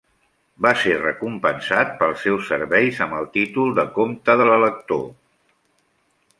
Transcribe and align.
Va 0.65 0.69
ser 0.83 0.95
recompensat 1.01 1.91
pels 1.99 2.25
seus 2.27 2.49
serveis 2.53 3.03
amb 3.07 3.19
el 3.21 3.29
títol 3.37 3.79
de 3.81 3.87
Comte 4.01 4.39
de 4.43 4.51
l'Elector. 4.51 5.07